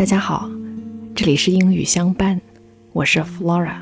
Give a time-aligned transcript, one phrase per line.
[0.00, 0.50] 大家好，
[1.14, 2.40] 这里是英语相伴，
[2.94, 3.74] 我是 Flora。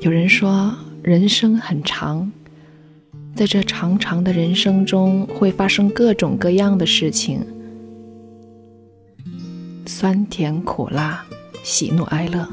[0.00, 2.32] 有人说，人生很长，
[3.34, 7.44] 在这长长的人生中，会发生各种各样的事情，
[9.84, 11.22] 酸甜苦辣，
[11.62, 12.48] 喜怒哀乐。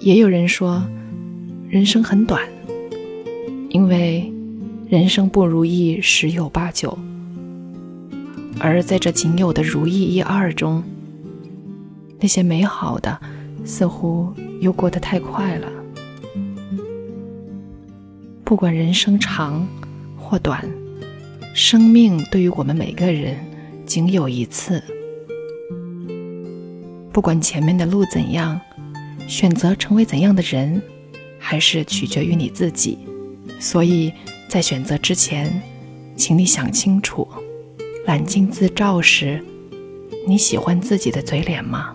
[0.00, 0.82] 也有人说，
[1.68, 2.42] 人生很短，
[3.68, 4.32] 因为
[4.88, 6.98] 人生不如意十有八九。
[8.60, 10.82] 而在这仅有的如意一二中，
[12.20, 13.18] 那些美好的
[13.64, 15.68] 似乎又过得太快了。
[18.44, 19.66] 不管人生长
[20.16, 20.64] 或短，
[21.54, 23.36] 生命对于我们每个人
[23.86, 24.82] 仅有一次。
[27.12, 28.60] 不管前面的路怎样，
[29.26, 30.80] 选择成为怎样的人，
[31.38, 32.98] 还是取决于你自己。
[33.60, 34.12] 所以
[34.48, 35.60] 在选择之前，
[36.16, 37.28] 请你想清楚。
[38.08, 39.44] 揽镜自照时，
[40.26, 41.94] 你喜欢自己的嘴脸吗？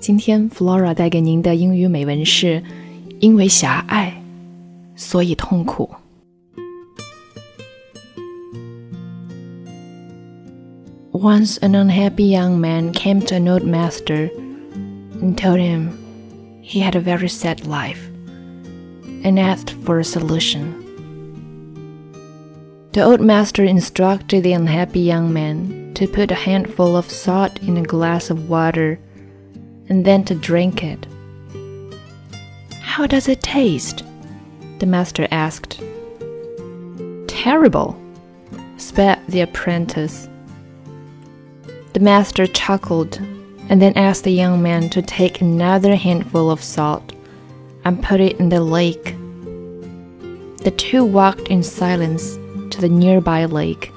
[0.00, 2.60] 今天 Flora 带给您的英语美文是：
[3.20, 4.20] 因为狭隘，
[4.96, 5.88] 所以痛苦。
[11.12, 14.28] Once an unhappy young man came to a note master
[15.22, 15.90] and told him
[16.64, 17.98] he had a very sad life.
[19.24, 20.84] And asked for a solution.
[22.92, 27.76] The old master instructed the unhappy young man to put a handful of salt in
[27.76, 28.98] a glass of water
[29.88, 31.06] and then to drink it.
[32.80, 34.04] How does it taste?
[34.80, 35.80] The master asked.
[37.26, 38.00] Terrible,
[38.78, 40.28] spat the apprentice.
[41.92, 43.20] The master chuckled
[43.68, 47.07] and then asked the young man to take another handful of salt
[47.88, 49.16] and put it in the lake.
[50.58, 52.34] The two walked in silence
[52.70, 53.90] to the nearby lake.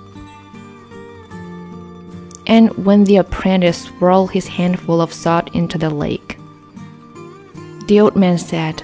[2.48, 6.38] And when the apprentice swirled his handful of salt into the lake,
[7.88, 8.82] the old man said,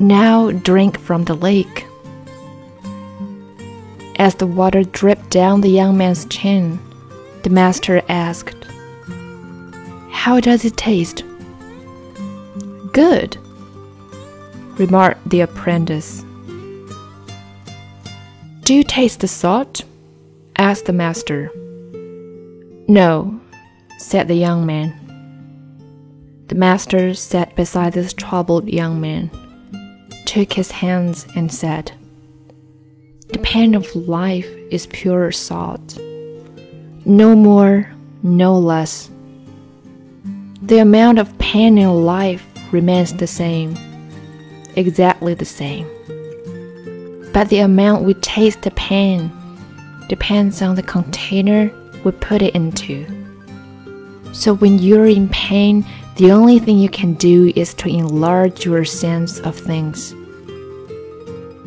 [0.00, 1.86] Now drink from the lake.
[4.16, 6.78] As the water dripped down the young man's chin,
[7.42, 8.64] the master asked,
[10.10, 11.24] How does it taste?
[12.96, 13.36] Good,
[14.78, 16.24] remarked the apprentice.
[18.62, 19.84] Do you taste the salt?
[20.56, 21.50] asked the master.
[22.88, 23.38] No,
[23.98, 24.94] said the young man.
[26.48, 29.30] The master sat beside this troubled young man,
[30.24, 31.92] took his hands, and said,
[33.28, 35.98] The pain of life is pure salt.
[37.04, 37.92] No more,
[38.22, 39.10] no less.
[40.62, 43.76] The amount of pain in life remains the same,
[44.76, 45.88] exactly the same.
[47.32, 49.30] But the amount we taste the pain
[50.08, 51.70] depends on the container
[52.04, 53.06] we put it into.
[54.32, 55.84] So when you're in pain,
[56.16, 60.14] the only thing you can do is to enlarge your sense of things.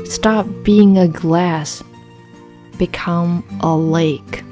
[0.05, 1.83] Stop being a glass,
[2.77, 4.43] become a lake.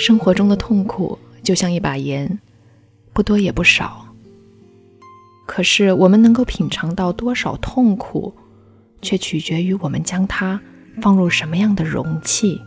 [0.00, 2.40] 生活中的痛苦就像一把盐，
[3.12, 4.06] 不多也不少。
[5.46, 8.34] 可是我们能够品尝到多少痛苦，
[9.02, 10.58] 却取决于我们将它
[11.02, 12.58] 放入什么样的容器。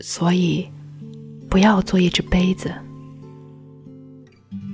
[0.00, 0.66] 所以，
[1.50, 2.72] 不要做一只杯子，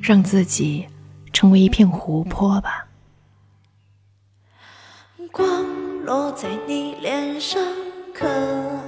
[0.01, 0.87] 让自己
[1.33, 2.87] 成为一片湖泊吧。
[5.33, 5.67] 光
[6.05, 7.61] 落在你脸上。
[8.21, 8.27] 可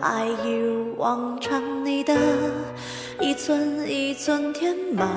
[0.03, 2.15] 爱一如往常，你的
[3.19, 5.09] 一寸一寸填满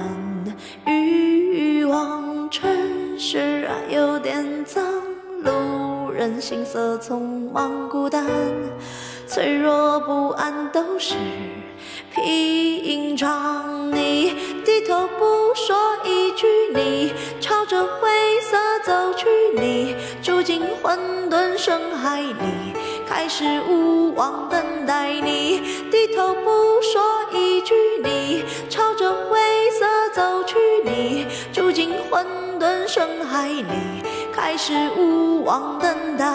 [0.87, 4.81] 欲望，城市有点脏，
[5.43, 8.25] 路人行色匆忙，孤单
[9.27, 11.15] 脆弱不安都是
[12.13, 13.91] 平常。
[13.91, 15.75] 你低头不说
[16.05, 17.11] 一句，你
[17.41, 18.07] 朝着灰
[18.39, 18.55] 色
[18.85, 19.27] 走去，
[19.59, 19.93] 你
[20.23, 20.97] 住进混
[21.29, 22.64] 沌深海里。
[23.17, 27.01] 开始无望等待你，低头不说
[27.31, 27.73] 一句，
[28.03, 29.39] 你朝着灰
[29.71, 32.25] 色走去，你住进混
[32.59, 33.63] 沌深海里，
[34.33, 36.25] 开始无望等待。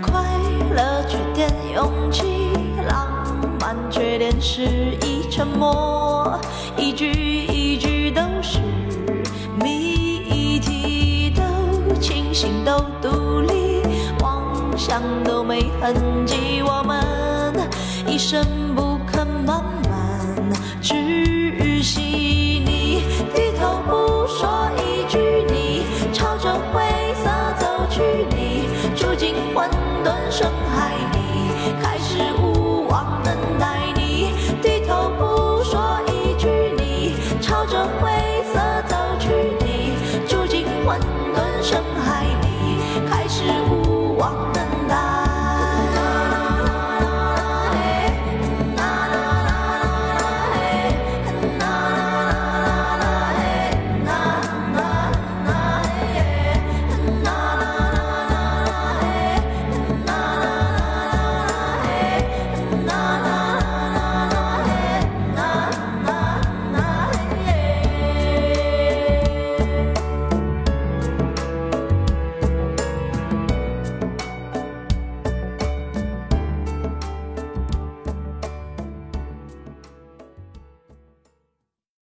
[0.00, 0.22] 快
[0.72, 2.41] 乐缺点勇气，
[3.62, 4.62] 半缺点是
[5.06, 6.36] 一沉默，
[6.76, 8.58] 一句一句都是
[9.62, 13.84] 谜题，都清醒，都独立，
[14.20, 15.94] 妄想都没痕
[16.26, 17.00] 迹，我们
[18.04, 18.44] 一生
[18.74, 22.51] 不肯慢慢窒息。